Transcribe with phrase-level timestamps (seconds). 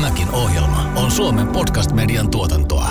[0.00, 2.90] Tämäkin ohjelma on Suomen podcast-median tuotantoa.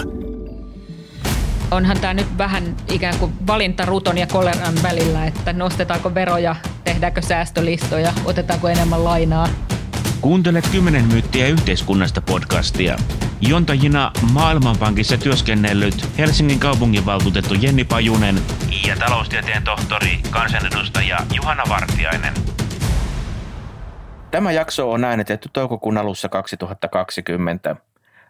[1.71, 7.21] Onhan tämä nyt vähän ikään kuin valinta ruton ja koleran välillä, että nostetaanko veroja, tehdäänkö
[7.21, 9.47] säästölistoja, otetaanko enemmän lainaa.
[10.21, 12.97] Kuuntelet 10 myyttiä yhteiskunnasta podcastia.
[13.41, 18.41] Jontajina Maailmanpankissa työskennellyt Helsingin kaupunginvaltuutettu Jenni Pajunen
[18.87, 22.33] ja taloustieteen tohtori, kansanedustaja Juhana Vartiainen.
[24.31, 27.75] Tämä jakso on äänitetty toukokuun alussa 2020.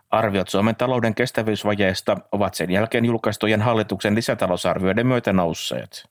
[0.09, 6.09] Arviot Suomen talouden kestävyysvajeesta ovat sen jälkeen julkaistujen hallituksen lisätalousarvioiden myötä nousseet.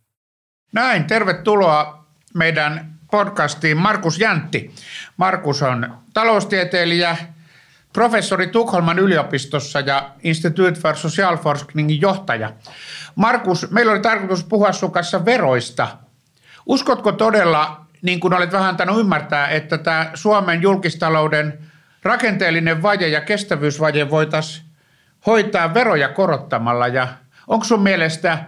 [0.72, 4.74] Näin, tervetuloa meidän podcastiin Markus Jäntti.
[5.16, 7.16] Markus on taloustieteilijä,
[7.92, 12.52] professori Tukholman yliopistossa ja Institute for Social Forskningin johtaja.
[13.14, 14.92] Markus, meillä oli tarkoitus puhua sun
[15.24, 15.88] veroista.
[16.66, 21.58] Uskotko todella, niin kuin olet vähän antanut ymmärtää, että tämä Suomen julkistalouden
[22.02, 24.66] rakenteellinen vaje ja kestävyysvaje voitaisiin
[25.26, 27.08] hoitaa veroja korottamalla ja
[27.46, 28.38] onko sun mielestä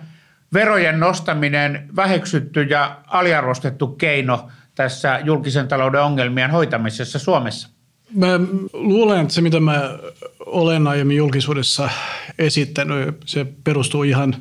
[0.53, 7.69] verojen nostaminen väheksytty ja aliarvostettu keino tässä julkisen talouden ongelmien hoitamisessa Suomessa?
[8.14, 8.27] Mä
[8.73, 9.98] luulen, että se mitä mä
[10.47, 11.91] olen aiemmin julkisuudessa
[12.39, 14.37] esittänyt, se perustuu ihan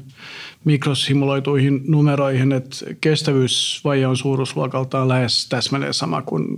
[0.65, 6.57] mikrosimuloituihin numeroihin, että kestävyysvaje on suuruusluokaltaan lähes täsmälleen sama kuin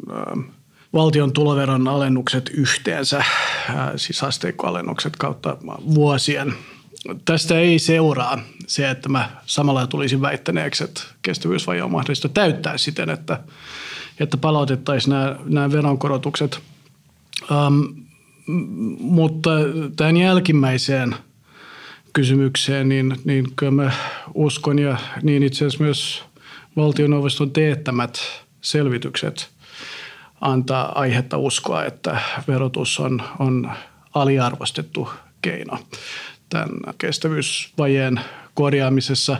[0.94, 3.24] valtion tuloveron alennukset yhteensä,
[3.96, 5.58] siis asteikkoalennukset kautta
[5.96, 6.54] vuosien.
[7.26, 13.10] Tästä ei seuraa se, että mä samalla tulisin väittäneeksi, että kestävyysvaje on mahdollista täyttää siten,
[13.10, 13.40] että,
[14.20, 16.60] että palautettaisiin nämä, nämä veronkorotukset.
[17.52, 17.96] Um,
[19.00, 19.50] mutta
[19.96, 21.16] tämän jälkimmäiseen
[22.14, 23.92] kysymykseen, niin, niin kyllä mä
[24.34, 26.24] uskon ja niin itse asiassa myös
[26.76, 28.20] valtioneuvoston teettämät
[28.62, 29.50] selvitykset–
[30.42, 33.72] antaa aihetta uskoa, että verotus on, on
[34.14, 35.10] aliarvostettu
[35.42, 35.80] keino
[36.50, 38.20] tämän kestävyysvajeen
[38.54, 39.38] korjaamisessa.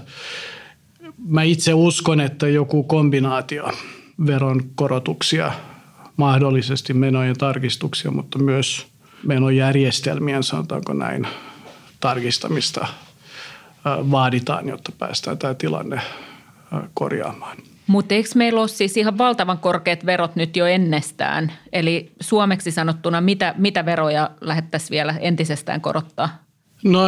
[1.28, 3.72] Mä itse uskon, että joku kombinaatio
[4.26, 5.52] veron korotuksia,
[6.18, 8.88] mahdollisesti menojen tarkistuksia, mutta myös
[9.24, 11.28] menojärjestelmien, sanotaanko näin,
[12.02, 12.88] tarkistamista
[13.86, 16.02] vaaditaan, jotta päästään tämä tilanne
[16.94, 17.58] korjaamaan.
[17.88, 21.52] Mutta eikö meillä ole siis ihan valtavan korkeat verot nyt jo ennestään?
[21.74, 26.44] Eli suomeksi sanottuna, mitä, mitä veroja lähettäisiin vielä entisestään korottaa?
[26.84, 27.00] No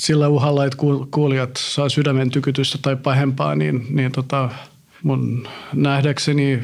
[0.00, 0.78] sillä uhalla, että
[1.10, 4.50] kuulijat saa sydämen tykytystä tai pahempaa, niin, niin tota,
[5.02, 6.62] mun nähdäkseni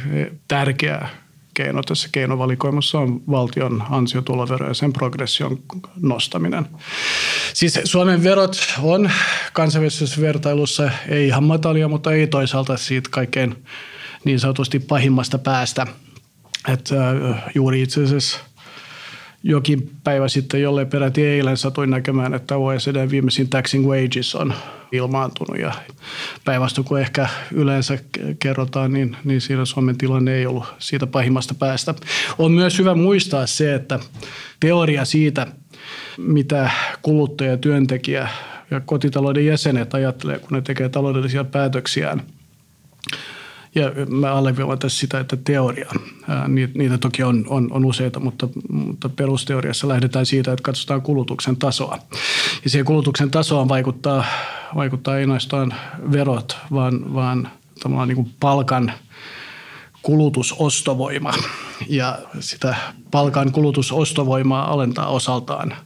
[0.49, 1.22] tärkeää
[1.55, 5.59] keino tässä keinovalikoimassa on valtion ansiotulovero ja sen progression
[6.01, 6.67] nostaminen.
[7.55, 9.11] Siis Suomen verot on
[9.53, 13.65] kansainvälisessä vertailussa ei ihan matalia, mutta ei toisaalta siitä kaikkein
[14.25, 15.87] niin sanotusti pahimmasta päästä.
[16.69, 16.95] Että
[17.55, 18.39] juuri itse asiassa–
[19.43, 24.55] jokin päivä sitten, jolle peräti eilen satuin näkemään, että OECD viimeisin taxing wages on
[24.93, 25.73] ilmaantunut ja
[26.45, 27.99] päinvastoin kun ehkä yleensä
[28.39, 31.95] kerrotaan, niin, niin siinä Suomen tilanne ei ollut siitä pahimmasta päästä.
[32.39, 33.99] On myös hyvä muistaa se, että
[34.61, 35.47] teoria siitä,
[36.19, 36.71] mitä
[37.03, 38.29] kuluttaja, työntekijä
[38.71, 42.23] ja kotitalouden jäsenet ajattelee, kun ne tekee taloudellisia päätöksiään–
[43.75, 45.91] ja mä alleviivaan tässä sitä, että teoria,
[46.75, 51.99] niitä toki on, on, on useita, mutta, mutta perusteoriassa lähdetään siitä, että katsotaan kulutuksen tasoa.
[52.65, 54.25] Ja siihen kulutuksen tasoon vaikuttaa,
[54.75, 55.75] vaikuttaa ei ainoastaan
[56.13, 57.49] verot, vaan, vaan
[58.07, 58.93] niin kuin palkan
[60.03, 61.33] kulutusostovoima.
[61.89, 62.77] Ja sitä
[63.11, 65.77] palkan kulutusostovoimaa alentaa osaltaan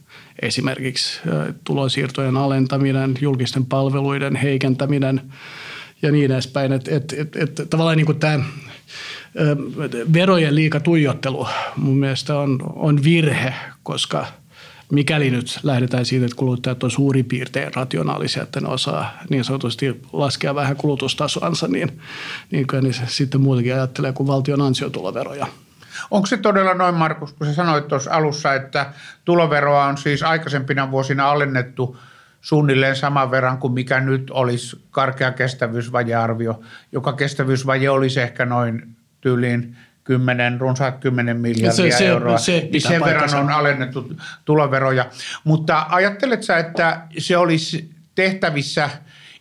[0.41, 1.19] esimerkiksi
[1.63, 5.21] tulonsiirtojen alentaminen, julkisten palveluiden heikentäminen–
[6.01, 6.73] ja niin edespäin.
[6.73, 8.43] Että et, et, et, tavallaan niin tämä
[10.13, 13.53] verojen liika tuijottelu mun mielestä on, on virhe,
[13.83, 14.25] koska
[14.91, 20.01] mikäli nyt lähdetään siitä, että kuluttajat on suurin piirtein rationaalisia, että ne osaa niin sanotusti
[20.13, 22.01] laskea vähän kulutustasoansa, niin,
[22.51, 25.47] niin kyllä niin sitten muutenkin ajattelee kuin valtion ansiotuloveroja.
[26.11, 28.93] Onko se todella noin, Markus, kun sä sanoit tuossa alussa, että
[29.25, 31.97] tuloveroa on siis aikaisempina vuosina alennettu–
[32.47, 36.61] suunnilleen saman verran kuin mikä nyt olisi karkea kestävyysvajearvio,
[36.91, 42.81] joka kestävyysvaje olisi ehkä noin tyyliin 10, runsaat 10 miljardia se, se, euroa, se, niin
[42.81, 44.13] sen verran on alennettu
[44.45, 45.05] tuloveroja.
[45.43, 48.89] Mutta ajattelet sä, että se olisi tehtävissä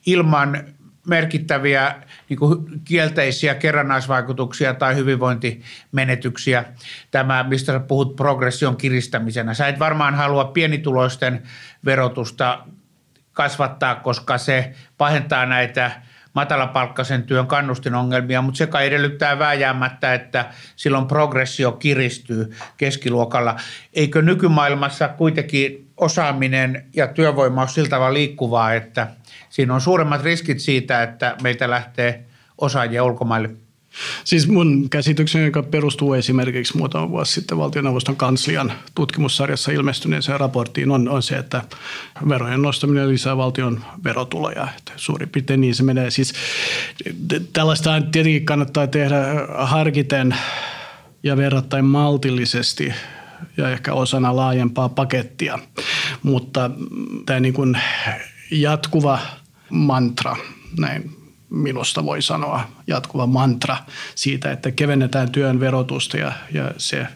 [0.06, 0.64] ilman
[1.08, 1.94] merkittäviä
[2.28, 6.64] niin kuin kielteisiä kerrannaisvaikutuksia tai hyvinvointimenetyksiä,
[7.10, 9.54] tämä, mistä sä puhut progression kiristämisenä.
[9.54, 11.42] Sä et varmaan halua pienituloisten
[11.84, 12.64] verotusta
[13.36, 15.90] kasvattaa, koska se pahentaa näitä
[16.32, 20.44] matalapalkkaisen työn kannustinongelmia, mutta se kai edellyttää vääjäämättä, että
[20.76, 23.56] silloin progressio kiristyy keskiluokalla.
[23.92, 29.08] Eikö nykymaailmassa kuitenkin osaaminen ja työvoima ole sillä tavalla liikkuvaa, että
[29.48, 32.24] siinä on suuremmat riskit siitä, että meiltä lähtee
[32.58, 33.50] osaajia ulkomaille–
[34.24, 41.08] Siis mun käsityksen, joka perustuu esimerkiksi muutama vuosi sitten valtioneuvoston kanslian tutkimussarjassa ilmestyneeseen raporttiin, on,
[41.08, 41.62] on se, että
[42.28, 44.68] verojen nostaminen lisää valtion verotuloja.
[44.78, 46.10] Että suurin piirtein niin se menee.
[46.10, 46.34] Siis
[47.52, 49.16] tällaista tietenkin kannattaa tehdä
[49.58, 50.36] harkiten
[51.22, 52.92] ja verrattain maltillisesti
[53.56, 55.58] ja ehkä osana laajempaa pakettia.
[56.22, 56.70] Mutta
[57.26, 57.78] tämä niin kuin
[58.50, 59.18] jatkuva
[59.70, 60.36] mantra,
[60.78, 63.76] näin minusta voi sanoa jatkuva mantra
[64.14, 67.06] siitä, että kevennetään työn verotusta ja, ja se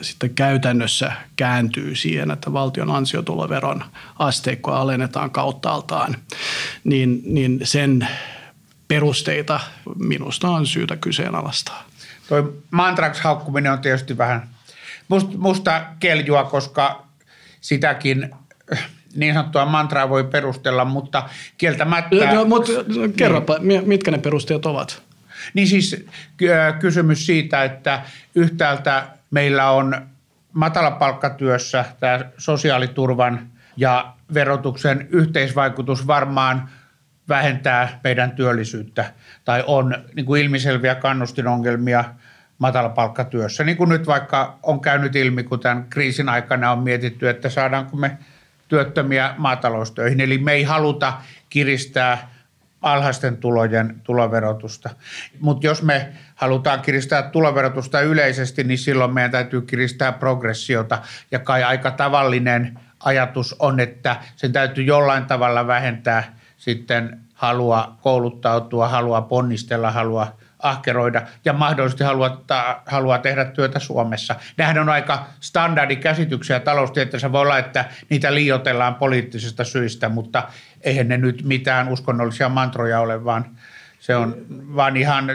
[0.00, 3.84] sitten käytännössä kääntyy siihen, että valtion ansiotuloveron
[4.18, 6.16] asteikkoa alennetaan kauttaaltaan,
[6.84, 8.08] niin, niin sen
[8.88, 9.60] perusteita
[9.98, 11.84] minusta on syytä kyseenalaistaa.
[12.28, 14.48] Toi mantraksi haukkuminen on tietysti vähän
[15.36, 17.06] musta keljua, koska
[17.60, 18.30] sitäkin
[19.14, 21.22] niin sanottua mantraa voi perustella, mutta
[21.58, 22.34] kieltämättä...
[22.34, 22.72] No, mutta
[23.16, 23.88] kerropa, niin.
[23.88, 25.02] mitkä ne perusteet ovat?
[25.54, 26.06] Niin siis
[26.80, 28.02] kysymys siitä, että
[28.34, 30.06] yhtäältä meillä on
[30.52, 33.46] matalapalkkatyössä tämä sosiaaliturvan
[33.76, 36.68] ja verotuksen yhteisvaikutus varmaan
[37.28, 39.12] vähentää meidän työllisyyttä
[39.44, 42.04] tai on niin kuin ilmiselviä kannustinongelmia
[42.58, 43.64] matalapalkkatyössä.
[43.64, 47.96] Niin kuin nyt vaikka on käynyt ilmi, kun tämän kriisin aikana on mietitty, että saadaanko
[47.96, 48.18] me–
[48.68, 50.20] työttömiä maataloustöihin.
[50.20, 51.12] Eli me ei haluta
[51.50, 52.34] kiristää
[52.82, 54.90] alhaisten tulojen tuloverotusta.
[55.40, 60.98] Mutta jos me halutaan kiristää tuloverotusta yleisesti, niin silloin meidän täytyy kiristää progressiota.
[61.30, 68.88] Ja kai aika tavallinen ajatus on, että sen täytyy jollain tavalla vähentää sitten halua kouluttautua,
[68.88, 72.42] halua ponnistella, halua ahkeroida ja mahdollisesti haluaa,
[72.86, 74.34] haluaa tehdä työtä Suomessa.
[74.56, 77.32] Nämähän on aika standardikäsityksiä taloustieteessä.
[77.32, 80.42] Voi olla, että niitä liioitellaan poliittisista syistä, mutta
[80.80, 83.44] eihän ne nyt mitään uskonnollisia mantroja ole, vaan
[84.04, 85.30] se on vaan ihan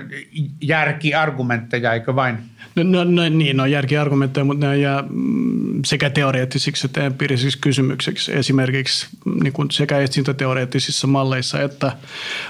[0.62, 2.38] järkiargumentteja, eikö vain?
[2.76, 8.34] No, no, no niin, no järkiargumentteja, mutta ne jää mm, sekä teoreettisiksi että empiirisiksi kysymyksiksi.
[8.34, 9.08] Esimerkiksi
[9.44, 11.92] niin kuin sekä etsintäteoreettisissa malleissa että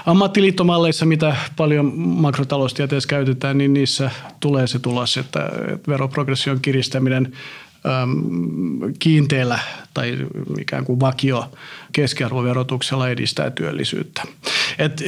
[0.06, 5.50] ammattiliittomalleissa, mitä paljon makrotaloustieteessä käytetään, niin niissä tulee se tulos, että
[5.88, 7.32] veroprogression kiristäminen
[8.98, 9.58] kiinteällä
[9.94, 10.18] tai
[10.60, 11.52] ikään kuin vakio
[11.92, 14.22] keskiarvoverotuksella edistää työllisyyttä.
[14.78, 15.02] Et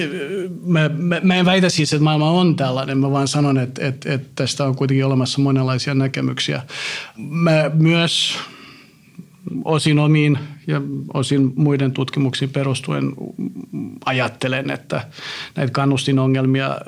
[0.64, 4.12] mä, mä, mä en väitä siis, että maailma on tällainen, mä vaan sanon, että, että,
[4.12, 6.62] että tästä on kuitenkin olemassa monenlaisia näkemyksiä.
[7.16, 8.38] Mä myös
[9.64, 10.80] osin omiin ja
[11.14, 13.12] osin muiden tutkimuksiin perustuen
[14.04, 15.04] ajattelen, että
[15.56, 16.78] näitä kannustinongelmia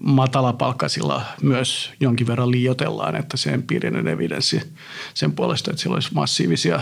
[0.00, 4.60] matalapalkkaisilla myös jonkin verran liiotellaan, että se empiirinen evidenssi
[5.14, 6.80] sen puolesta, että sillä olisi massiivisia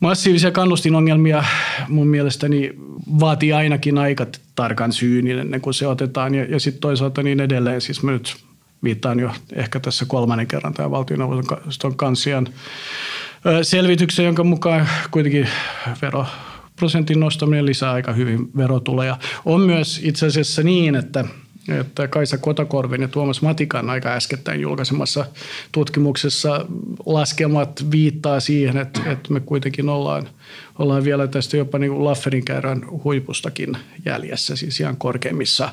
[0.00, 1.44] Massiivisia kannustinongelmia
[1.88, 2.72] mun mielestäni
[3.20, 7.80] vaatii ainakin aika tarkan syyn ennen kuin se otetaan ja, ja sitten toisaalta niin edelleen.
[7.80, 8.36] Siis mä nyt
[8.82, 12.48] viittaan jo ehkä tässä kolmannen kerran tämä valtioneuvoston kansian
[13.62, 15.48] selvityksen, jonka mukaan kuitenkin
[16.02, 19.18] veroprosentin nostaminen lisää aika hyvin verotuloja.
[19.44, 21.24] On myös itse asiassa niin, että
[21.80, 25.26] että Kaisa Kotakorven ja Tuomas Matikan aika äskettäin julkaisemassa
[25.72, 26.66] tutkimuksessa
[27.06, 30.28] laskelmat viittaa siihen, että, että me kuitenkin ollaan,
[30.78, 35.68] ollaan vielä tästä jopa niin kuin Lafferin käyrän huipustakin jäljessä, siis ihan korkeimmissa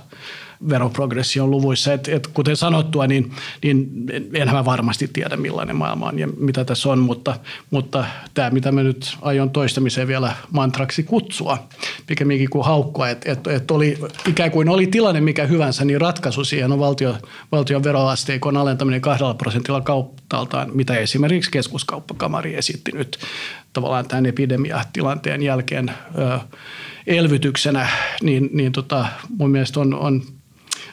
[0.70, 1.94] veroprogression luvuissa.
[1.94, 3.32] Et, et kuten sanottua, niin,
[3.64, 3.90] niin
[4.34, 7.36] enhän mä varmasti tiedä millainen maailma on ja mitä tässä on, mutta,
[7.72, 11.68] mutta tämä mitä mä nyt aion toistamiseen vielä mantraksi kutsua,
[12.08, 13.98] pikemminkin kuin haukkua, että et, et oli,
[14.28, 17.16] ikään kuin oli tilanne mikä hyvänsä, niin ratkaisu siihen on valtio,
[17.52, 23.20] valtion veroasteikon alentaminen kahdella prosentilla kauttaaltaan, mitä esimerkiksi keskuskauppakamari esitti nyt
[23.76, 26.40] tavallaan tämän epidemiatilanteen jälkeen ö,
[27.08, 27.88] elvytyksenä,
[28.22, 29.06] niin, niin tota,
[29.38, 30.22] mun mielestä on, on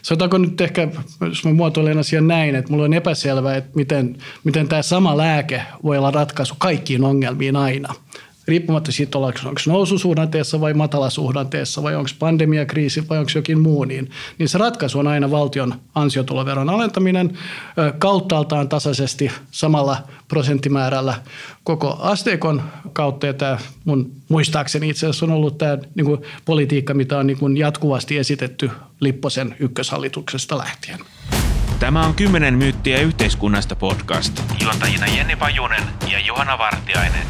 [0.03, 0.89] Sanotaanko nyt ehkä,
[1.21, 5.63] jos mä muotoilen asian näin, että mulla on epäselvää, että miten, miten tämä sama lääke
[5.83, 7.95] voi olla ratkaisu kaikkiin ongelmiin aina.
[8.49, 14.49] Riippumatta siitä, onko noususuhdanteessa vai matalasuhdanteessa vai onko pandemiakriisi vai onko jokin muu, niin, niin
[14.49, 17.39] se ratkaisu on aina valtion ansiotuloveron alentaminen
[17.99, 19.97] kauttaaltaan tasaisesti samalla
[20.33, 21.15] prosenttimäärällä
[21.65, 22.63] koko asteikon
[22.93, 23.27] kautta.
[23.27, 27.39] Ja tämä mun muistaakseni itse asiassa on ollut tämä niin kuin politiikka, mitä on niin
[27.39, 28.71] kuin jatkuvasti esitetty
[29.01, 30.99] Lipposen ykköshallituksesta lähtien.
[31.81, 34.43] Tämä on kymmenen myyttiä yhteiskunnasta podcast.
[34.63, 37.27] Juontajina Jenni Pajunen ja Johanna Vartiainen.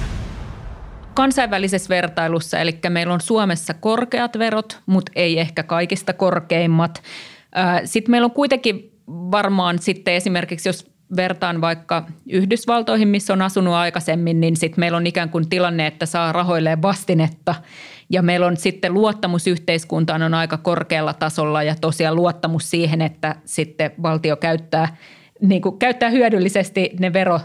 [1.14, 7.02] kansainvälisessä vertailussa, eli meillä on Suomessa korkeat verot, mutta ei ehkä kaikista korkeimmat.
[7.84, 14.40] Sitten meillä on kuitenkin varmaan sitten esimerkiksi, jos vertaan vaikka Yhdysvaltoihin, missä on asunut aikaisemmin,
[14.40, 17.54] niin sitten meillä on ikään kuin tilanne, että saa rahoilleen vastinetta.
[18.10, 23.36] Ja meillä on sitten luottamus yhteiskuntaan on aika korkealla tasolla ja tosiaan luottamus siihen, että
[23.44, 24.96] sitten valtio käyttää,
[25.40, 27.40] niin kuin käyttää hyödyllisesti ne vero,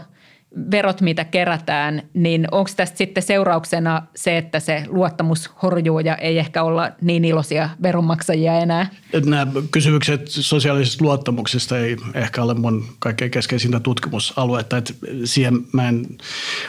[0.70, 6.38] verot, mitä kerätään, niin onko tästä sitten seurauksena se, että se luottamus horjuu ja ei
[6.38, 8.90] ehkä olla niin iloisia veronmaksajia enää?
[9.24, 14.92] Nämä kysymykset sosiaalisesta luottamuksesta ei ehkä ole mun kaikkein keskeisintä tutkimusaluetta, että
[15.24, 16.06] siihen mä en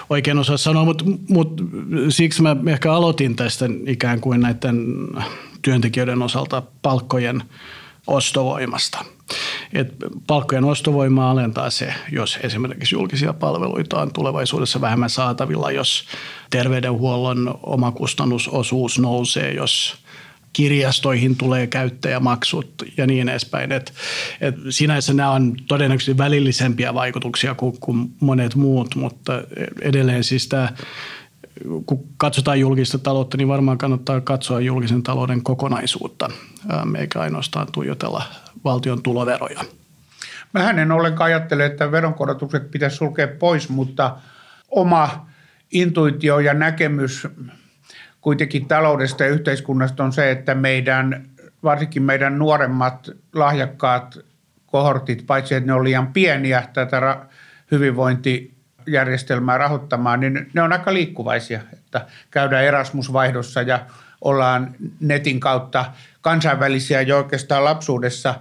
[0.10, 1.64] oikein osaa sanoa, mutta, mutta
[2.10, 4.86] siksi mä ehkä aloitin tästä ikään kuin näiden
[5.62, 7.44] työntekijöiden osalta palkkojen
[8.08, 9.06] ostovoimasta–
[9.74, 9.94] et
[10.28, 16.06] palkkojen ostovoimaa alentaa se, jos esimerkiksi julkisia palveluita on tulevaisuudessa vähemmän saatavilla, jos
[16.50, 19.98] terveydenhuollon omakustannusosuus nousee, jos
[20.54, 23.72] kirjastoihin tulee käyttäjämaksut ja niin edespäin.
[23.72, 23.94] Et,
[24.42, 29.34] et sinänsä nämä on todennäköisesti välillisempiä vaikutuksia kuin, kuin monet muut, mutta
[29.82, 30.70] edelleen siis tämä
[31.86, 36.30] kun katsotaan julkista taloutta, niin varmaan kannattaa katsoa julkisen talouden kokonaisuutta,
[36.98, 38.24] eikä ainoastaan tuijotella
[38.64, 39.64] valtion tuloveroja.
[40.54, 44.18] Mä en ollenkaan ajattele, että veronkorotukset pitäisi sulkea pois, mutta
[44.70, 45.28] oma
[45.72, 47.28] intuitio ja näkemys
[48.22, 51.30] kuitenkin taloudesta ja yhteiskunnasta on se, että meidän,
[51.64, 54.20] varsinkin meidän nuoremmat lahjakkaat
[54.66, 57.26] kohortit, paitsi että ne on liian pieniä tätä
[58.80, 63.80] hyvinvointijärjestelmää rahoittamaan, niin ne on aika liikkuvaisia, että käydään Erasmus-vaihdossa ja
[64.22, 65.86] ollaan netin kautta
[66.22, 68.36] kansainvälisiä jo oikeastaan lapsuudessa.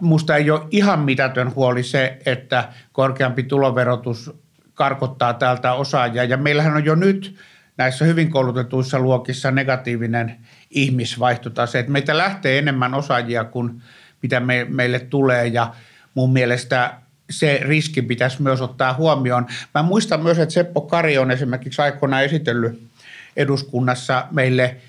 [0.00, 4.30] Musta ei ole ihan mitätön huoli se, että korkeampi tuloverotus
[4.74, 6.24] karkottaa täältä osaajia.
[6.24, 7.36] Ja meillähän on jo nyt
[7.76, 10.36] näissä hyvin koulutetuissa luokissa negatiivinen
[10.70, 11.78] ihmisvaihtotase.
[11.78, 13.82] Että meitä lähtee enemmän osaajia kuin
[14.22, 15.74] mitä me, meille tulee ja
[16.14, 16.99] mun mielestä
[17.30, 19.46] se riski pitäisi myös ottaa huomioon.
[19.74, 22.82] Mä muistan myös, että Seppo Kari on esimerkiksi aikoinaan esitellyt
[23.36, 24.76] eduskunnassa meille–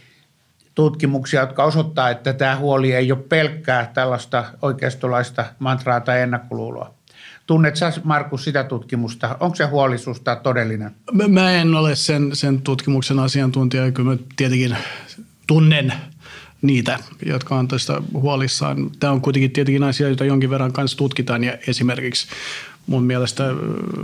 [0.75, 6.93] tutkimuksia, jotka osoittaa, että tämä huoli ei ole pelkkää tällaista oikeistolaista mantraa tai ennakkoluuloa.
[7.47, 9.37] Tunnet sä, Markus, sitä tutkimusta?
[9.39, 10.91] Onko se huolisuusta todellinen?
[11.27, 13.91] Mä en ole sen, sen tutkimuksen asiantuntija.
[13.91, 14.77] Kyllä mä tietenkin
[15.47, 15.93] tunnen
[16.61, 18.91] niitä, jotka on tästä huolissaan.
[18.99, 22.27] Tämä on kuitenkin tietenkin asia, jota jonkin verran kanssa tutkitaan ja esimerkiksi
[22.87, 23.43] mun mielestä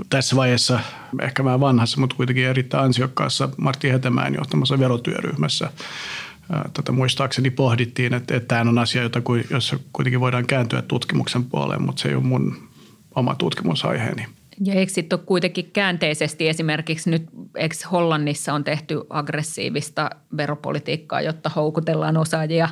[0.09, 0.79] tässä vaiheessa,
[1.21, 5.71] ehkä vähän vanhassa, mutta kuitenkin erittäin ansiokkaassa Martti Hetemäen johtamassa verotyöryhmässä
[6.73, 11.81] tätä muistaakseni pohdittiin, että, että tämä on asia, jota, jossa kuitenkin voidaan kääntyä tutkimuksen puoleen,
[11.81, 12.69] mutta se ei ole mun
[13.15, 14.36] oma tutkimusaiheeni.
[14.63, 21.51] Ja eikö sitten ole kuitenkin käänteisesti esimerkiksi nyt, eikö Hollannissa on tehty aggressiivista veropolitiikkaa, jotta
[21.55, 22.69] houkutellaan osaajia,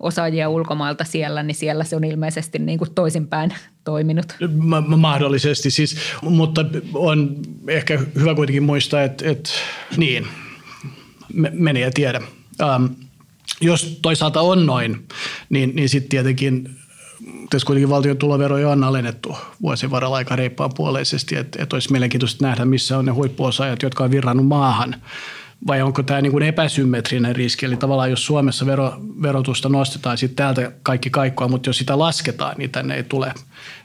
[0.00, 4.36] osaajia ulkomailta siellä, niin siellä se on ilmeisesti niin kuin toisinpäin toiminut.
[4.96, 7.36] Mahdollisesti siis, mutta on
[7.68, 9.50] ehkä hyvä kuitenkin muistaa, että, että
[9.96, 10.26] niin,
[11.52, 12.20] meni ja tiedä.
[12.76, 12.96] Um,
[13.60, 15.06] jos toisaalta on noin,
[15.50, 16.79] niin, niin sitten tietenkin
[17.50, 22.46] tässä kuitenkin valtion tuloveroja on alennettu vuosien varrella aika reippaan puoleisesti, että, että olisi mielenkiintoista
[22.46, 24.96] nähdä, missä on ne huippuosaajat, jotka on virrannut maahan.
[25.66, 27.66] Vai onko tämä niin kuin epäsymmetrinen riski?
[27.66, 32.54] Eli tavallaan jos Suomessa vero, verotusta nostetaan, sitten täältä kaikki kaikkoa, mutta jos sitä lasketaan,
[32.58, 33.34] niin tänne ei tule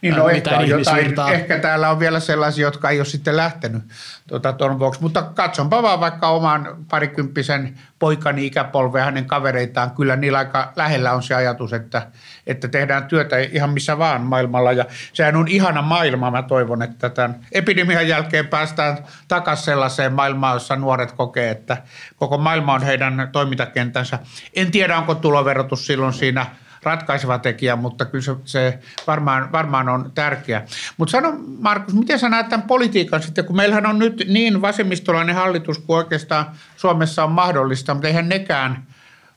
[0.01, 3.83] niin no ehkä, jotain, ehkä täällä on vielä sellaisia, jotka ei ole sitten lähtenyt
[4.27, 5.01] tuota, ton vuoksi.
[5.01, 9.91] Mutta katsonpa vaan vaikka oman parikymppisen poikani ikäpolven ja hänen kavereitaan.
[9.91, 12.07] Kyllä niillä aika lähellä on se ajatus, että,
[12.47, 14.71] että tehdään työtä ihan missä vaan maailmalla.
[14.71, 16.31] Ja sehän on ihana maailma.
[16.31, 21.77] Mä toivon, että tämän epidemian jälkeen päästään takaisin sellaiseen maailmaan, jossa nuoret kokee, että
[22.15, 24.19] koko maailma on heidän toimintakentänsä.
[24.55, 26.45] En tiedä, onko tuloverotus silloin siinä–
[26.85, 30.65] ratkaiseva tekijä, mutta kyllä se, varmaan, varmaan on tärkeä.
[30.97, 35.35] Mutta sano Markus, miten sä näet tämän politiikan sitten, kun meillähän on nyt niin vasemmistolainen
[35.35, 36.45] hallitus kuin oikeastaan
[36.77, 38.87] Suomessa on mahdollista, mutta eihän nekään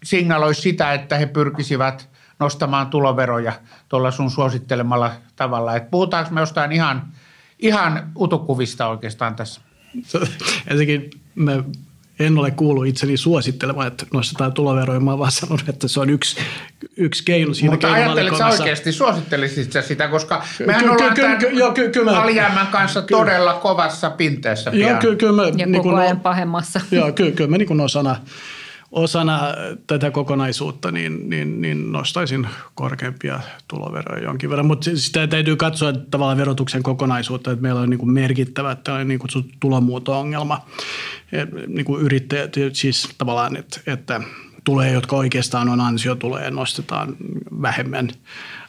[0.02, 3.52] signaloi sitä, että he pyrkisivät nostamaan tuloveroja
[3.88, 5.76] tuolla sun suosittelemalla tavalla.
[5.76, 7.12] Et puhutaanko me jostain ihan,
[7.59, 9.61] ihan utukuvista oikeastaan tässä?
[10.67, 11.64] Ensinnäkin me
[12.19, 15.00] en ole kuullut itseni suosittelemaan, että nostetaan tuloveroja.
[15.00, 16.37] Mä vaan sanonut, että se on yksi,
[16.99, 21.23] yksi keino siinä Mutta ajattelet sä oikeasti, suosittelisit sä sitä, koska mehän ky- ollaan ky-
[21.23, 21.38] tämän
[21.75, 25.97] ky- ky- alijäämän kanssa ky- todella kovassa pinteessä Joo, ky- ky- mä, ja niin koko
[25.97, 26.81] ajan pahemmassa.
[26.90, 28.17] Joo, kyllä, kyllä mä niin osana,
[28.90, 29.40] osana
[29.87, 34.67] tätä kokonaisuutta niin, niin, niin nostaisin korkeampia tuloveroja jonkin verran.
[34.67, 39.19] Mutta sitä täytyy katsoa tavallaan verotuksen kokonaisuutta, että meillä on niin kuin merkittävä tällainen niin
[39.19, 40.67] kutsuttu tulomuuto-ongelma.
[41.67, 44.21] Niin kuin yrittäjät, siis tavallaan, että, että
[44.68, 47.16] tulee, jotka oikeastaan on ansiotuloja, nostetaan
[47.62, 48.08] vähemmän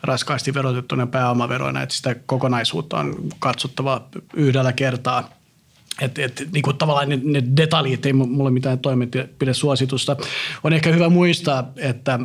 [0.04, 5.30] raskaasti verotettuna pääomaveroina, että sitä kokonaisuutta on katsottava yhdellä kertaa–
[6.02, 10.18] et, et, niin kuin tavallaan ne, ne detaljit, ei mulle mitään toimenpidesuositusta.
[10.64, 12.20] On ehkä hyvä muistaa, että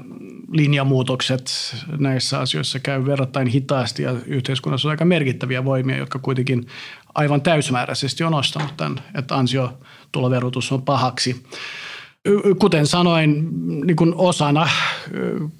[0.52, 1.50] linjamuutokset
[1.98, 6.66] näissä asioissa käy verrattain hitaasti ja yhteiskunnassa on aika merkittäviä voimia, jotka kuitenkin
[7.14, 11.44] aivan täysmääräisesti on nostanut tämän, että ansiotuloverotus on pahaksi
[12.58, 13.48] kuten sanoin,
[13.86, 14.68] niin kuin osana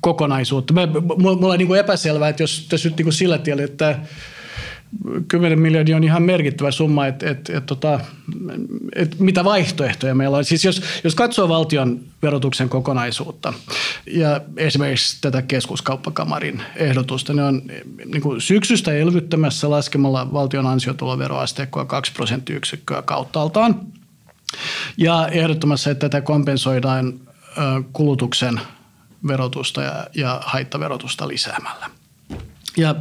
[0.01, 0.75] kokonaisuutta.
[1.19, 3.99] Mulla on niin epäselvää, että jos tässä nyt niin kuin sillä tiellä, että
[5.29, 8.01] 10 miljardia on ihan merkittävä summa, että et, et, tota,
[8.95, 10.45] et mitä vaihtoehtoja meillä on.
[10.45, 13.53] Siis jos, jos katsoo valtion verotuksen kokonaisuutta
[14.07, 17.63] ja esimerkiksi tätä keskuskauppakamarin ehdotusta, ne on
[18.05, 23.81] niin kuin syksystä elvyttämässä laskemalla valtion ansiotuloveroasteikkoa 2 prosenttiyksikköä kauttaaltaan
[24.97, 27.21] ja ehdottomassa, että tätä kompensoidaan
[27.93, 28.61] kulutuksen
[29.27, 31.91] verotusta ja, ja haittaverotusta lisäämällä.
[32.77, 32.95] Ja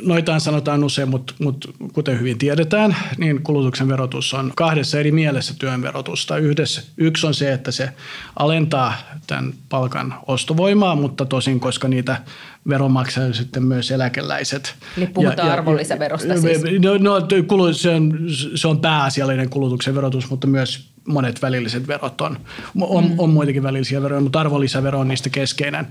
[0.00, 5.54] noitaan sanotaan usein, mutta, mutta kuten hyvin tiedetään, niin kulutuksen verotus on kahdessa eri mielessä
[5.58, 6.36] työn verotusta.
[6.36, 7.90] Yhdessä, yksi on se, että se
[8.38, 8.94] alentaa
[9.26, 12.22] tämän palkan ostovoimaa, mutta tosin, koska niitä
[12.68, 14.74] veronmaksajia sitten myös eläkeläiset.
[14.96, 16.62] Eli puhutaan ja, arvonlisäverosta ja, siis.
[16.62, 17.26] No, no
[17.72, 18.18] se, on,
[18.54, 22.38] se on pääasiallinen kulutuksen verotus, mutta myös monet välilliset verot on.
[22.80, 23.14] On, mm.
[23.18, 25.86] on muitakin välillisiä veroja, mutta arvonlisävero on niistä keskeinen.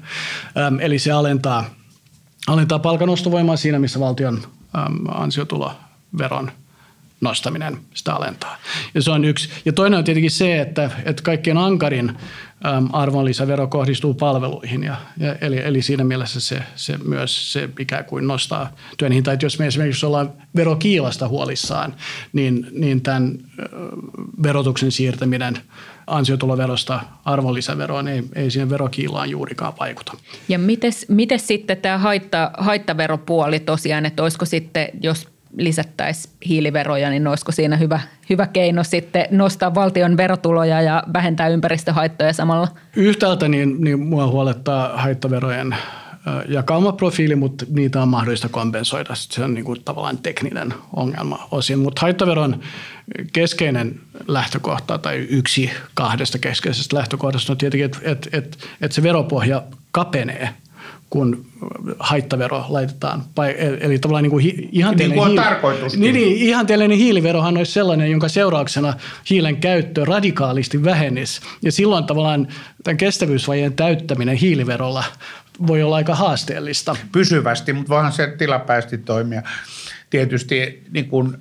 [0.57, 1.65] Öm, eli se alentaa–
[2.47, 4.41] alentaa palkan ostovoimaa siinä, missä valtion
[5.07, 6.51] ansiotuloveron
[7.21, 8.57] nostaminen sitä alentaa.
[8.93, 9.49] Ja se on yksi.
[9.65, 12.17] Ja toinen on tietenkin se, että, että kaikkien ankarin
[12.93, 14.83] arvonlisävero kohdistuu palveluihin.
[14.83, 19.33] Ja, ja eli, eli siinä mielessä se, se myös se ikään kuin nostaa työn hintaa.
[19.33, 21.95] Että jos me esimerkiksi ollaan verokiilasta huolissaan,
[22.33, 23.37] niin, niin tämän
[24.43, 25.57] verotuksen siirtäminen–
[26.07, 30.13] ansiotuloverosta arvonlisäveroon, ei, ei siihen verokiilaan juurikaan vaikuta.
[30.49, 30.59] Ja
[31.07, 37.77] miten sitten tämä haitta, haittaveropuoli tosiaan, että olisiko sitten, jos lisättäisiin hiiliveroja, niin olisiko siinä
[37.77, 42.67] hyvä, hyvä keino sitten nostaa valtion verotuloja ja vähentää ympäristöhaittoja samalla?
[42.95, 45.75] Yhtäältä niin, niin mua huolettaa haittaverojen
[46.47, 49.15] jakaumaprofiili, mutta niitä on mahdollista kompensoida.
[49.15, 51.79] Se on niin kuin tavallaan tekninen ongelma osin.
[51.79, 52.59] Mutta haittaveron
[53.33, 59.63] keskeinen lähtökohta tai yksi kahdesta keskeisestä lähtökohdasta on tietenkin, että, että, että, että se veropohja
[59.91, 60.49] kapenee
[61.09, 61.45] kun
[61.99, 63.23] haittavero laitetaan.
[63.79, 68.93] Eli tavallaan niin kuin ihanteellinen, niin hiili, niin, niin, ihanteellinen hiiliverohan olisi sellainen, jonka seurauksena
[69.29, 71.41] hiilen käyttö radikaalisti vähenisi.
[71.61, 72.47] Ja silloin tavallaan
[72.83, 75.03] tämän kestävyysvajeen täyttäminen hiiliverolla
[75.67, 76.95] voi olla aika haasteellista.
[77.11, 79.41] Pysyvästi, mutta voihan se tilapäisesti toimia.
[80.09, 81.37] Tietysti niin kuin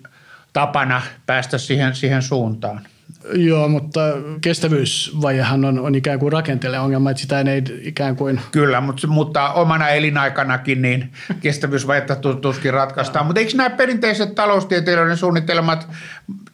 [0.53, 2.87] tapana päästä siihen, siihen suuntaan.
[3.33, 4.01] Joo, mutta
[4.41, 8.41] kestävyysvajehan on, on ikään kuin rakenteellinen ongelma, että sitä ei ikään kuin...
[8.53, 13.27] Kyllä, mutta, mutta omana elinaikanakin niin kestävyysvajetta tuskin ratkaistaan.
[13.27, 15.89] mutta eikö nämä perinteiset taloustieteilijöiden suunnittelemat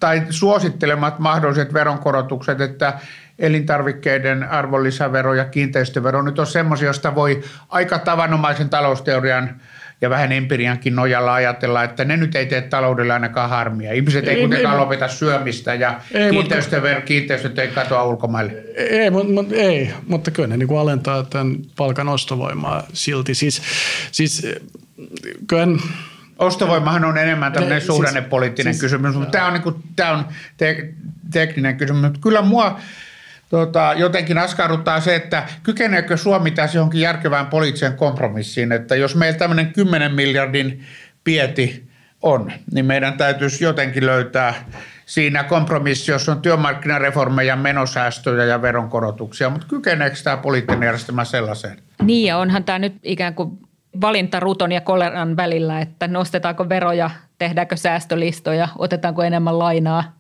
[0.01, 2.99] tai suosittelemat mahdolliset veronkorotukset, että
[3.41, 9.61] elintarvikkeiden arvonlisävero ja kiinteistövero nyt on semmoisia, joista voi aika tavanomaisen talousteorian
[10.01, 13.93] ja vähän empiriankin nojalla ajatella, että ne nyt ei tee taloudelle ainakaan harmia.
[13.93, 18.53] Ihmiset ei, ei kuitenkaan ei, lopeta syömistä ja ei, kiinteistövero, kiinteistöt ei katoa ulkomaille.
[18.77, 23.35] Ei, mutta, ei, mutta kyllä ne niin kuin alentaa tämän palkan ostovoimaa silti.
[23.35, 23.63] Siis,
[24.13, 24.47] siis
[25.47, 25.67] kyllä
[26.39, 30.25] Ostovoimahan on enemmän tämmöinen siis- suhdannepoliittinen siis, kysymys, mutta tämä on, niin kuin, tämä on
[30.57, 30.95] te,
[31.33, 32.03] tekninen kysymys.
[32.03, 32.81] Mutta kyllä mua
[33.51, 39.39] tota, jotenkin askarruttaa se, että kykeneekö Suomi tässä johonkin järkevään poliittiseen kompromissiin, että jos meillä
[39.39, 40.85] tämmöinen 10 miljardin
[41.25, 41.91] pieti
[42.23, 44.55] on, niin meidän täytyisi jotenkin löytää
[45.07, 51.79] siinä kompromissi, jos on työmarkkinareformeja, menosäästöjä ja veronkorotuksia, mutta kykeneekö tämä poliittinen järjestelmä sellaiseen?
[52.03, 53.59] Niin ja onhan tämä nyt ikään kuin
[54.01, 60.20] valinta ruton ja koleran välillä, että nostetaanko veroja, tehdäänkö säästölistoja, otetaanko enemmän lainaa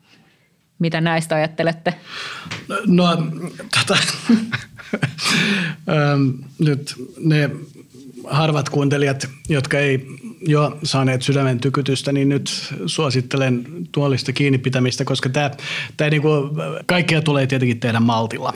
[0.80, 1.94] mitä näistä ajattelette?
[2.86, 3.06] No,
[3.86, 3.96] tota,
[6.58, 7.50] nyt ne
[8.24, 10.06] harvat kuuntelijat, jotka ei
[10.40, 15.50] jo saaneet sydämen tykytystä, niin nyt suosittelen tuolista kiinni pitämistä, koska tämä,
[15.96, 16.50] tämä niin kuin,
[16.86, 18.54] kaikkea tulee tietenkin tehdä maltilla.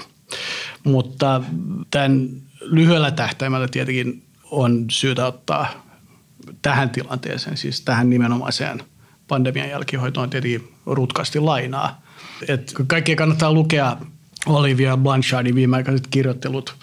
[0.84, 1.42] Mutta
[1.90, 2.28] tämän
[2.60, 5.84] lyhyellä tähtäimellä tietenkin on syytä ottaa
[6.62, 8.82] tähän tilanteeseen, siis tähän nimenomaiseen
[9.28, 12.03] pandemian jälkihoitoon tietenkin rutkasti lainaa.
[12.48, 13.96] Et kaikkien kannattaa lukea
[14.46, 16.74] Olivia Blanchardin viimeaikaiset kirjoittelut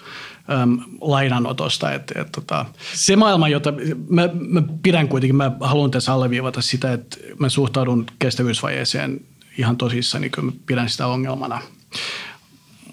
[0.62, 1.92] äm, lainanotosta.
[1.92, 3.72] Et, et, tota, se maailma, jota
[4.08, 9.20] mä, mä pidän kuitenkin, mä haluan tässä alleviivata sitä, että mä suhtaudun kestävyysvajeeseen
[9.58, 11.62] ihan tosissaan, niin mä pidän sitä ongelmana.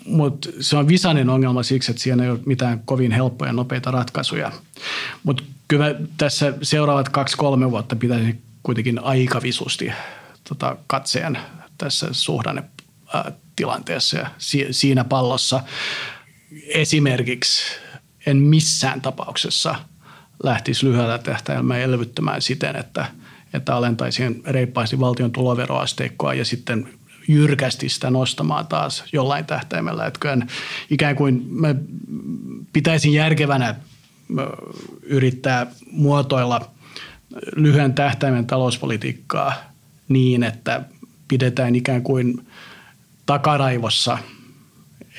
[0.06, 4.52] Mutta se on visainen ongelma siksi, että siinä ei ole mitään kovin helppoja nopeita ratkaisuja.
[5.24, 9.91] Mutta kyllä tässä seuraavat kaksi-kolme vuotta pitäisi kuitenkin aika visusti
[10.50, 11.38] tota, katseen
[11.79, 12.63] tässä suhdanne
[13.55, 14.27] tilanteessa ja
[14.71, 15.63] siinä pallossa
[16.67, 17.63] esimerkiksi
[18.25, 19.75] en missään tapauksessa
[20.43, 23.05] lähtisi lyhyellä tähtäimellä elvyttämään siten, että,
[23.53, 26.89] että alentaisin reippaasti valtion tuloveroasteikkoa ja sitten
[27.27, 30.05] jyrkästi sitä nostamaan taas jollain tähtäimellä.
[30.05, 30.37] Että
[30.89, 31.75] ikään kuin mä
[32.73, 33.75] pitäisin järkevänä
[35.01, 36.71] yrittää muotoilla
[37.55, 39.53] lyhyen tähtäimen talouspolitiikkaa
[40.07, 40.81] niin, että
[41.29, 42.47] pidetään ikään kuin
[43.25, 44.17] takaraivossa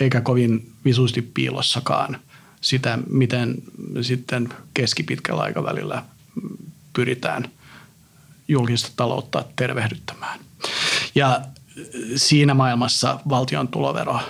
[0.01, 2.19] eikä kovin visusti piilossakaan
[2.61, 3.55] sitä, miten
[4.03, 6.03] sitten keskipitkällä aikavälillä
[6.93, 7.51] pyritään
[8.49, 10.41] julkista taloutta tervehdyttämään.
[11.15, 11.41] Ja
[12.17, 14.21] siinä maailmassa valtion tulovero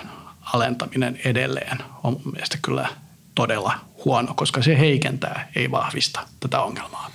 [0.41, 2.89] alentaminen edelleen on mun mielestä kyllä
[3.35, 3.73] todella
[4.05, 7.11] huono, koska se heikentää, ei vahvista tätä ongelmaa.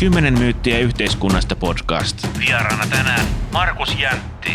[0.00, 2.28] Kymmenen myyttiä yhteiskunnasta podcast.
[2.38, 4.50] Vieraana tänään Markus Jäntti.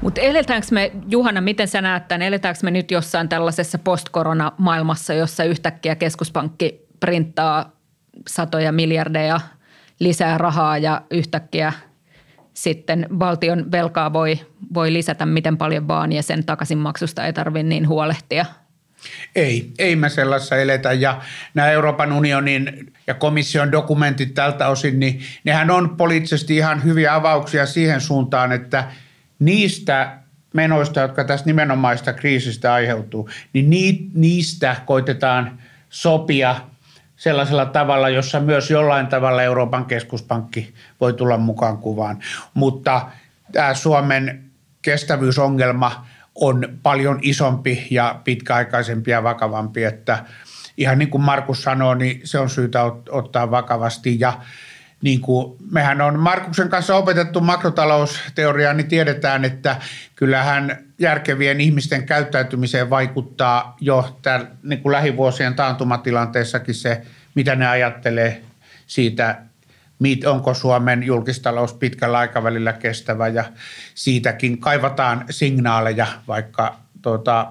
[0.00, 5.44] Mutta eletäänkö me, Juhana, miten sä näet tämän, eletäänkö me nyt jossain tällaisessa post-korona-maailmassa, jossa
[5.44, 7.72] yhtäkkiä keskuspankki printtaa
[8.28, 9.40] satoja miljardeja
[10.00, 11.72] lisää rahaa ja yhtäkkiä
[12.54, 14.40] sitten valtion velkaa voi,
[14.74, 18.46] voi lisätä miten paljon vaan ja sen takaisinmaksusta ei tarvitse niin huolehtia–
[19.34, 21.22] ei, ei me sellaisessa eletä ja
[21.54, 27.66] nämä Euroopan unionin ja komission dokumentit tältä osin, niin nehän on poliittisesti ihan hyviä avauksia
[27.66, 28.84] siihen suuntaan, että
[29.38, 30.18] niistä
[30.54, 35.58] menoista, jotka tästä nimenomaista kriisistä aiheutuu, niin niistä koitetaan
[35.90, 36.56] sopia
[37.16, 42.18] sellaisella tavalla, jossa myös jollain tavalla Euroopan keskuspankki voi tulla mukaan kuvaan.
[42.54, 43.08] Mutta
[43.52, 44.44] tämä Suomen
[44.82, 50.24] kestävyysongelma on paljon isompi ja pitkäaikaisempi ja vakavampi, että
[50.76, 54.20] ihan niin kuin Markus sanoi, niin se on syytä ottaa vakavasti.
[54.20, 54.40] Ja
[55.02, 59.76] niin kuin mehän on Markuksen kanssa opetettu makrotalousteoriaa, niin tiedetään, että
[60.16, 67.02] kyllähän järkevien ihmisten käyttäytymiseen vaikuttaa jo tämän, niin kuin lähivuosien taantumatilanteessakin se,
[67.34, 68.42] mitä ne ajattelee
[68.86, 69.42] siitä,
[70.26, 73.44] onko Suomen julkistalous pitkällä aikavälillä kestävä ja
[73.94, 77.46] siitäkin kaivataan signaaleja, vaikka tota,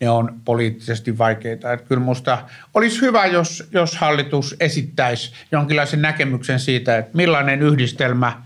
[0.00, 1.72] ne on poliittisesti vaikeita.
[1.72, 2.38] Että kyllä minusta
[2.74, 8.42] olisi hyvä, jos, jos hallitus esittäisi jonkinlaisen näkemyksen siitä, että millainen yhdistelmä,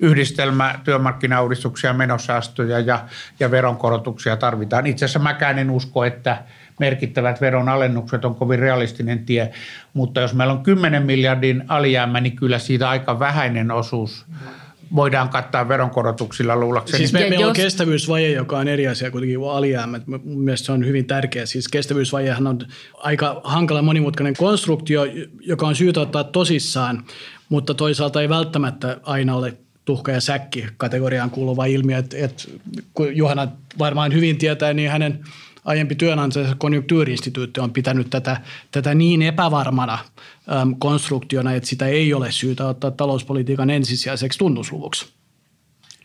[0.00, 3.04] yhdistelmä työmarkkinauudistuksia, menosäästöjä ja,
[3.40, 4.86] ja veronkorotuksia tarvitaan.
[4.86, 6.42] Itse asiassa mäkään en usko, että
[6.78, 9.50] merkittävät veronalennukset on kovin realistinen tie,
[9.94, 14.24] mutta jos meillä on 10 miljardin alijäämä, niin kyllä siitä aika vähäinen osuus–
[14.94, 16.98] voidaan kattaa veronkorotuksilla luulakseni.
[16.98, 17.48] Siis me, meillä jos...
[17.48, 20.02] on kestävyysvaje, joka on eri asia kuitenkin kuin alijäämät.
[20.24, 21.46] Mielestäni se on hyvin tärkeä.
[21.46, 22.58] Siis kestävyysvajehan on
[22.96, 25.06] aika hankala monimutkainen konstruktio,
[25.40, 27.04] joka on syytä ottaa tosissaan,
[27.48, 31.98] mutta toisaalta ei välttämättä aina ole tuhka ja säkki kategoriaan kuuluva ilmiö.
[31.98, 32.50] Et, et,
[32.94, 35.20] kun Juhana varmaan hyvin tietää, niin hänen
[35.64, 38.36] aiempi työnantajansa konjunktuuriinstituutti on pitänyt tätä,
[38.70, 39.98] tätä niin epävarmana
[40.52, 45.12] äm, konstruktiona, että sitä ei ole syytä ottaa talouspolitiikan ensisijaiseksi tunnusluvuksi.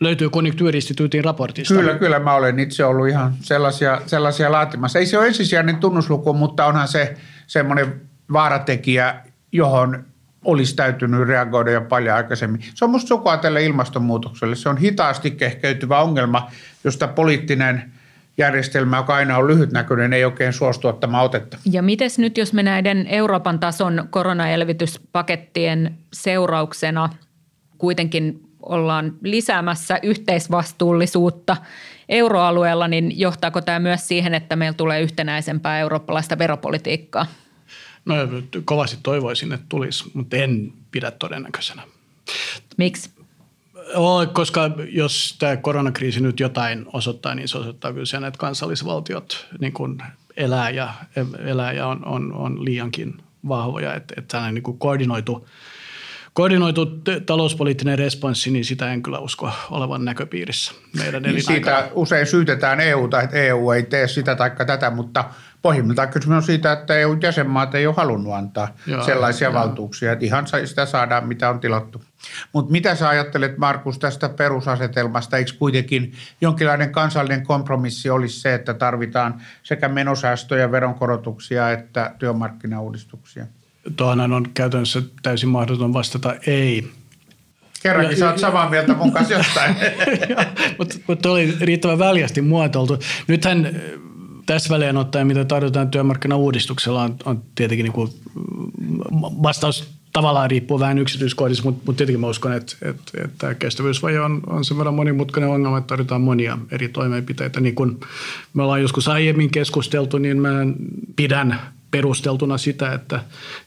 [0.00, 1.74] Löytyy konjunktuuriinstituutin raportista.
[1.74, 4.98] Kyllä, kyllä mä olen itse ollut ihan sellaisia, sellaisia laatimassa.
[4.98, 8.00] Ei se ole ensisijainen tunnusluku, mutta onhan se semmoinen
[8.32, 9.14] vaaratekijä,
[9.52, 10.04] johon
[10.44, 12.64] olisi täytynyt reagoida jo paljon aikaisemmin.
[12.74, 14.56] Se on musta sukua tälle ilmastonmuutokselle.
[14.56, 16.50] Se on hitaasti kehkeytyvä ongelma,
[16.84, 17.82] josta poliittinen–
[18.38, 21.58] järjestelmä, joka aina on lyhytnäköinen, ei oikein suostu ottamaan otetta.
[21.70, 27.08] Ja miten nyt, jos me näiden Euroopan tason koronaelvytyspakettien seurauksena
[27.78, 31.56] kuitenkin ollaan lisäämässä yhteisvastuullisuutta
[32.08, 37.26] euroalueella, niin johtaako tämä myös siihen, että meillä tulee yhtenäisempää eurooppalaista veropolitiikkaa?
[38.04, 38.14] No
[38.64, 41.82] kovasti toivoisin, että tulisi, mutta en pidä todennäköisenä.
[42.76, 43.10] Miksi?
[43.94, 49.46] Oo, koska jos tämä koronakriisi nyt jotain osoittaa, niin se osoittaa kyllä sen, että kansallisvaltiot
[49.60, 49.98] niin kuin
[50.36, 50.94] elää ja,
[51.38, 53.14] elää ja on, on, on liiankin
[53.48, 53.94] vahvoja.
[53.94, 55.48] Että, että niin kuin koordinoitu,
[56.32, 56.86] koordinoitu
[57.26, 63.22] talouspoliittinen responssi, niin sitä en kyllä usko olevan näköpiirissä meidän niin Siitä usein syytetään EUta,
[63.22, 65.24] että EU ei tee sitä tai tätä, mutta
[65.64, 69.54] Pohjimmiltaan kysymys on siitä, että EU-jäsenmaat ei ole halunnut antaa Joo, sellaisia joo.
[69.54, 72.02] valtuuksia, että ihan sitä saadaan, mitä on tilattu.
[72.52, 75.36] Mutta mitä sä ajattelet, Markus, tästä perusasetelmasta?
[75.36, 83.46] Eikö kuitenkin jonkinlainen kansallinen kompromissi olisi se, että tarvitaan sekä menosäästöjä, veronkorotuksia että työmarkkinauudistuksia?
[83.96, 86.90] Tuohonhan on käytännössä täysin mahdoton vastata ei.
[87.82, 89.76] Kerrankin sä oot samaa mieltä mun kanssa jostain.
[90.78, 92.98] mutta mut oli riittävän väljästi muotoiltu.
[93.28, 93.82] Nythän
[94.46, 98.10] tässä välein ottaen, mitä tarjotaan työmarkkinauudistuksella, on, on tietenkin niin kuin,
[99.42, 104.20] vastaus tavallaan riippuu vähän yksityiskohdista, mutta, mutta tietenkin mä uskon, että, että, että tämä kestävyysvaje
[104.20, 107.60] on, on sen verran monimutkainen ongelma, että tarvitaan monia eri toimenpiteitä.
[107.60, 108.00] Niin kuin
[108.54, 110.50] me ollaan joskus aiemmin keskusteltu, niin mä
[111.16, 113.20] pidän perusteltuna sitä, että,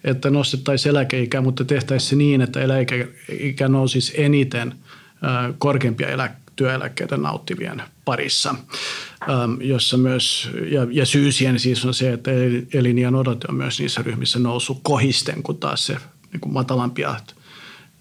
[0.04, 4.74] että nostettaisiin eläkeikää, mutta tehtäisiin se niin, että eläkeikä nousisi eniten
[5.58, 8.56] korkeimpia elä, työeläkkeitä nauttivien parissa,
[9.30, 12.32] äm, jossa myös, ja, ja syy siihen siis on se, että
[12.74, 15.98] eliniän odote on myös niissä ryhmissä noussut kohisten, kun taas se
[16.32, 17.16] niin kuin matalampia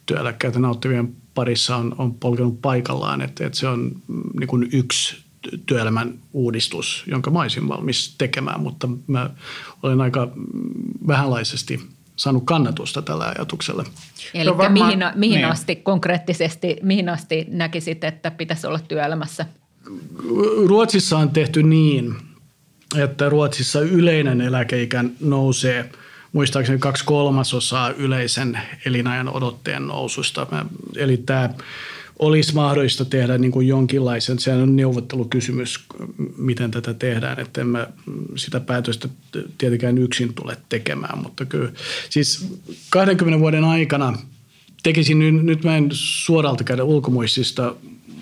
[0.07, 5.17] työeläkkeitä nauttivien parissa on, on polkenut paikallaan, että, että se on mm, niin kuin yksi
[5.67, 9.31] työelämän uudistus, jonka mä olisin valmis tekemään, mutta mä
[9.83, 10.43] olen aika mm,
[11.07, 13.85] vähänlaisesti saanut kannatusta tällä ajatuksella.
[14.35, 15.45] Eli No varmaan- mihin, mihin niin.
[15.51, 19.47] asti konkreettisesti, mihin asti näkisit, että pitäisi olla työelämässä?
[20.67, 22.15] Ruotsissa on tehty niin,
[22.99, 25.91] että Ruotsissa yleinen eläkeikä nousee
[26.33, 30.47] muistaakseni kaksi kolmasosaa yleisen elinajan odotteen noususta.
[30.97, 31.51] Eli tämä
[32.19, 35.85] olisi mahdollista tehdä niin kuin jonkinlaisen, sehän on neuvottelukysymys,
[36.37, 37.87] miten tätä tehdään, että en mä
[38.37, 39.09] sitä päätöstä
[39.59, 41.73] tietenkään yksin tule tekemään, mutta kyllä.
[42.11, 42.59] Siis
[42.91, 44.19] 20 vuoden aikana
[44.83, 47.75] tekisin, nyt, nyt mä en suoralta käydä ulkomuistista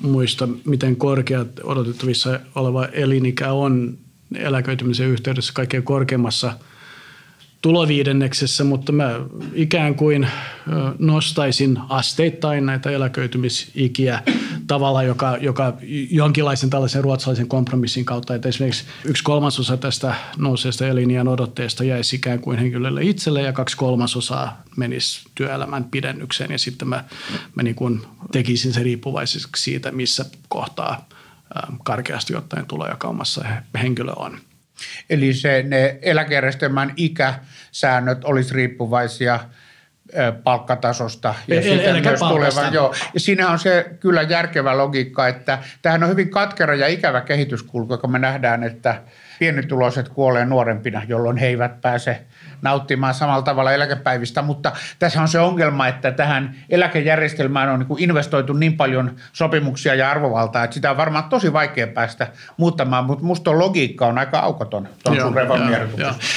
[0.02, 3.98] muista, miten korkea odotettavissa oleva elinikä on
[4.35, 6.59] eläköitymisen yhteydessä kaikkein korkeimmassa
[7.64, 9.20] tuloviidenneksessä, mutta mä
[9.55, 10.27] ikään kuin
[10.98, 14.22] nostaisin asteittain näitä eläköitymisikiä
[14.66, 15.72] tavalla, joka, joka
[16.11, 22.40] jonkinlaisen tällaisen ruotsalaisen kompromissin kautta, että esimerkiksi yksi kolmasosa tästä nouseesta eliniän odotteesta jäisi ikään
[22.40, 27.05] kuin henkilölle itselle ja kaksi kolmasosaa menisi työelämän pidennykseen ja sitten mä,
[27.55, 28.00] mä niin kuin
[28.33, 31.09] tekisin se riippuvaiseksi siitä, missä kohtaa
[31.85, 34.38] karkeasti ottaen tulojakaumassa he- henkilö on.
[35.10, 39.40] Eli se, ne eläkejärjestelmän ikäsäännöt olisi riippuvaisia
[40.44, 42.72] palkkatasosta ja El- sitten myös tulevan.
[42.72, 42.94] Joo.
[43.14, 47.98] Ja siinä on se kyllä järkevä logiikka, että tämähän on hyvin katkera ja ikävä kehityskulku,
[47.98, 49.02] kun me nähdään, että
[49.38, 52.20] pienituloiset kuolee nuorempina, jolloin he eivät pääse
[52.64, 58.53] nauttimaan samalla tavalla eläkepäivistä, mutta tässä on se ongelma, että tähän eläkejärjestelmään on niin investoitu
[58.53, 63.59] niin paljon sopimuksia ja arvovaltaa, että sitä on varmaan tosi vaikea päästä muuttamaan, mutta musta
[63.59, 65.35] logiikka on aika aukoton tuon sun.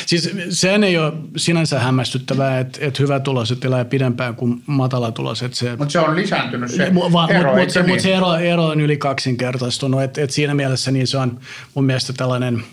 [0.05, 5.53] Siis sehän ei ole sinänsä hämmästyttävää, että, että hyvätuloiset elää pidempään kuin matalatuloiset.
[5.53, 7.89] Se, Mutta se on lisääntynyt se va- ero, mut, eikö mut, se, niin?
[7.89, 10.01] mut se ero, ero on yli kaksinkertaistunut.
[10.01, 11.39] Et, et siinä mielessä niin se on
[11.73, 12.63] mun mielestä tällainen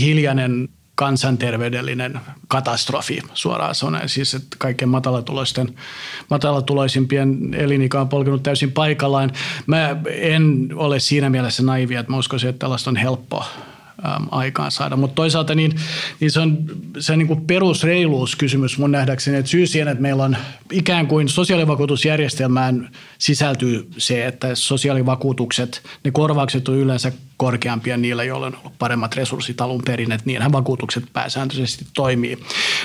[0.00, 0.68] hiljainen
[1.02, 4.08] kansanterveydellinen katastrofi suoraan sanoen.
[4.08, 5.74] Siis että kaikkein matalatuloisten,
[6.30, 9.30] matalatuloisimpien elinikä on polkenut täysin paikallaan.
[9.66, 13.44] Mä en ole siinä mielessä naivia, että mä uskoisin, että tällaista on helppo
[14.30, 14.96] aikaan saada.
[14.96, 15.72] Mutta toisaalta niin,
[16.20, 16.58] niin se on,
[16.98, 20.36] se on niin perusreiluuskysymys mun nähdäkseni, että syy siihen, että meillä on
[20.72, 27.12] ikään kuin sosiaalivakuutusjärjestelmään sisältyy se, että sosiaalivakuutukset, ne korvaukset on yleensä
[27.42, 32.38] korkeampia niillä, joilla on ollut paremmat resurssit alun perin, että niinhän vakuutukset pääsääntöisesti toimii.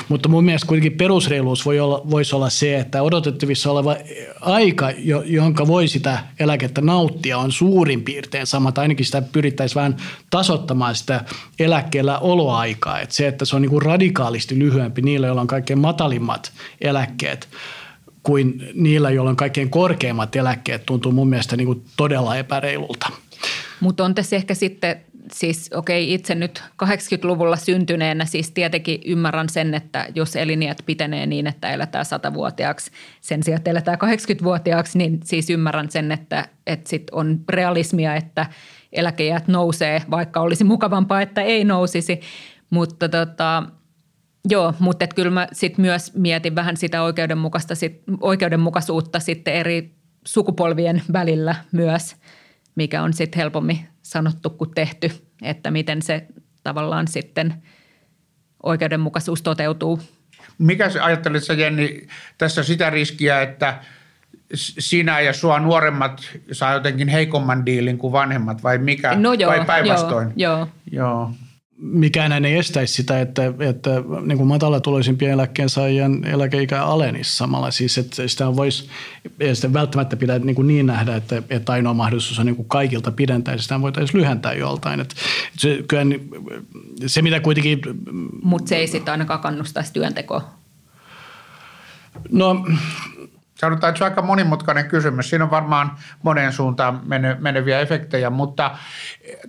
[0.10, 3.96] Mutta mun mielestä kuitenkin perusreiluus voi olla, voisi olla se, että odotettavissa oleva
[4.42, 9.76] aika, jo- jonka voi sitä eläkettä nauttia, on suurin piirtein sama, tai ainakin sitä pyrittäisiin
[9.76, 9.98] vähän
[10.30, 11.24] tasottamaan sitä
[11.60, 13.00] eläkkeellä oloaikaa.
[13.00, 17.50] Että se, että se on niin kuin radikaalisti lyhyempi niillä, joilla on kaikkein matalimmat eläkkeet,
[18.24, 23.10] kuin niillä, joilla on kaikkein korkeimmat eläkkeet, tuntuu mun mielestä niin kuin todella epäreilulta.
[23.80, 29.74] Mutta on tässä ehkä sitten, siis okei itse nyt 80-luvulla syntyneenä siis tietenkin ymmärrän sen,
[29.74, 35.50] että jos eliniät pitenee niin, että eletään 100-vuotiaaksi sen sijaan, että eletään 80-vuotiaaksi, niin siis
[35.50, 38.46] ymmärrän sen, että, että sit on realismia, että
[38.94, 42.22] eläkejät nousee, vaikka olisi mukavampaa, että ei nousisi.
[42.70, 43.64] Mutta tota,
[44.50, 49.96] Joo, mutta et kyllä mä sit myös mietin vähän sitä oikeudenmukaista, sit, oikeudenmukaisuutta sitten eri
[50.26, 52.16] sukupolvien välillä myös,
[52.78, 55.12] mikä on sitten helpommin sanottu kuin tehty,
[55.42, 56.28] että miten se
[56.64, 57.54] tavallaan sitten
[58.64, 60.02] oikeudenmukaisuus toteutuu.
[60.58, 63.80] Mikä ajattelet sä Jenni tässä sitä riskiä, että
[64.54, 69.16] sinä ja sua nuoremmat saa jotenkin heikomman diilin kuin vanhemmat vai mikä?
[69.16, 70.34] No joo, vai päinvastoin?
[70.36, 70.68] joo, joo.
[70.92, 71.32] joo.
[71.78, 73.90] Mikään ei estäisi sitä, että, että
[74.26, 77.72] niin kuin matalatuloisimpien eläkkeensaajien eläkeikä alenisi samalla.
[77.72, 78.90] Siis että sitä voisi,
[79.54, 83.12] sitä välttämättä pidä niin, kuin niin nähdä, että, että ainoa mahdollisuus on niin kuin kaikilta
[83.12, 85.00] pidentää, ja sitä voitaisiin lyhentää joltain.
[85.00, 85.16] Että
[85.58, 86.04] se, kyllä,
[87.06, 87.82] se, mitä kuitenkin...
[88.44, 90.58] Mutta se ei sitten ainakaan kannustaisi työntekoa.
[92.32, 92.66] No
[93.58, 95.30] Sanotaan, että se on aika monimutkainen kysymys.
[95.30, 97.02] Siinä on varmaan moneen suuntaan
[97.40, 98.78] meneviä efektejä, mutta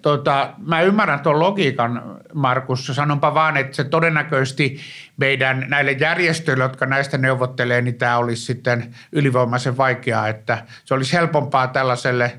[0.02, 2.02] tota, mä ymmärrän tuon logiikan,
[2.34, 2.86] Markus.
[2.86, 4.80] Sanonpa vaan, että se todennäköisesti
[5.16, 11.12] meidän näille järjestöille, jotka näistä neuvottelee, niin tämä olisi sitten ylivoimaisen vaikeaa, että se olisi
[11.12, 12.38] helpompaa tällaiselle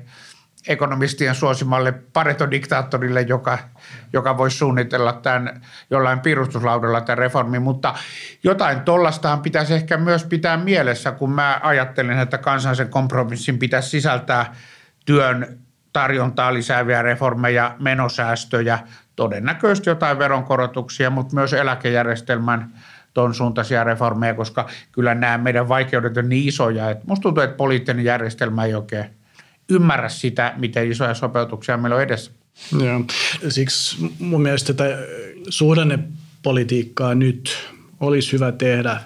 [0.68, 3.58] ekonomistien suosimalle paretodiktaattorille, joka,
[4.12, 7.94] joka voisi suunnitella tämän jollain piirustuslaudella tämän reformin, mutta
[8.44, 14.54] jotain tollastahan pitäisi ehkä myös pitää mielessä, kun mä ajattelen, että kansallisen kompromissin pitäisi sisältää
[15.06, 15.58] työn
[15.92, 18.78] tarjontaa lisääviä reformeja, menosäästöjä,
[19.16, 22.72] todennäköisesti jotain veronkorotuksia, mutta myös eläkejärjestelmän
[23.14, 27.56] ton suuntaisia reformeja, koska kyllä nämä meidän vaikeudet on niin isoja, että musta tuntuu, että
[27.56, 29.19] poliittinen järjestelmä ei oikein
[29.70, 32.30] ymmärrä sitä, miten isoja sopeutuksia meillä on edessä.
[32.84, 33.04] Joo.
[33.48, 34.98] Siksi mun mielestä tätä
[35.48, 37.56] suhdannepolitiikkaa nyt
[38.00, 39.00] olisi hyvä tehdä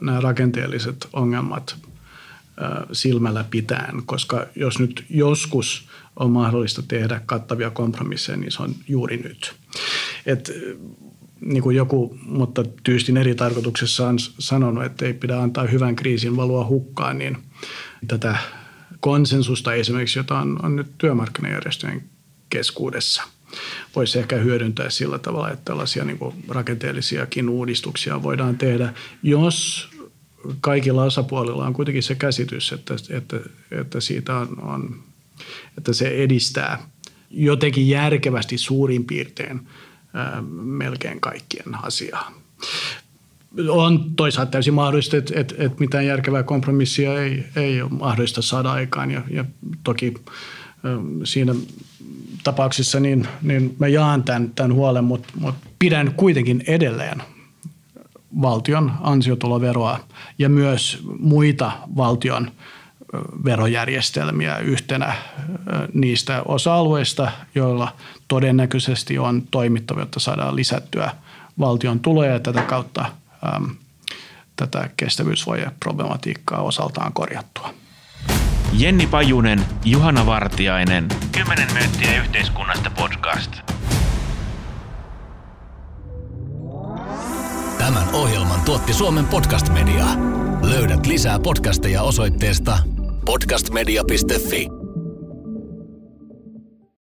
[0.00, 1.76] nämä rakenteelliset ongelmat
[2.92, 9.16] silmällä pitäen, koska jos nyt joskus on mahdollista tehdä kattavia kompromisseja, niin se on juuri
[9.16, 9.54] nyt.
[10.26, 10.52] Et,
[11.40, 16.36] niin kuin joku, mutta tyystin eri tarkoituksessa on sanonut, että ei pidä antaa hyvän kriisin
[16.36, 17.36] valua hukkaan, niin
[18.08, 18.38] tätä
[19.06, 22.02] konsensusta esimerkiksi, jota on, on nyt työmarkkinajärjestöjen
[22.50, 23.22] keskuudessa.
[23.96, 29.88] Voisi ehkä hyödyntää sillä tavalla, että tällaisia niin kuin rakenteellisiakin uudistuksia voidaan tehdä, jos
[30.60, 33.40] kaikilla osapuolilla on kuitenkin se käsitys, että, että,
[33.70, 35.02] että siitä on, on,
[35.78, 36.90] että se edistää
[37.30, 39.68] jotenkin järkevästi suurin piirtein
[40.14, 42.32] ää, melkein kaikkien asiaa
[43.68, 48.72] on toisaalta täysin mahdollista, että, että, että mitään järkevää kompromissia ei, ei ole mahdollista saada
[48.72, 49.10] aikaan.
[49.10, 49.44] Ja, ja
[49.84, 50.14] toki
[51.24, 51.54] siinä
[52.44, 57.22] tapauksessa niin, niin mä jaan tämän, tämän huolen, mutta, mutta pidän kuitenkin edelleen
[58.42, 60.00] valtion ansiotuloveroa
[60.38, 62.50] ja myös muita valtion
[63.44, 65.14] verojärjestelmiä yhtenä
[65.92, 67.92] niistä osa-alueista, joilla
[68.28, 71.10] todennäköisesti on toimittava, jotta saadaan lisättyä
[71.58, 73.04] valtion tuloja ja tätä kautta–
[74.56, 77.74] tätä kestävyysvajeproblematiikkaa osaltaan korjattua.
[78.72, 81.08] Jenni Pajunen, Juhana Vartiainen.
[81.32, 83.52] 10 minuuttia yhteiskunnasta podcast.
[87.78, 90.04] Tämän ohjelman tuotti Suomen Podcast Media.
[90.62, 92.78] Löydät lisää podcasteja osoitteesta
[93.24, 94.75] podcastmedia.fi.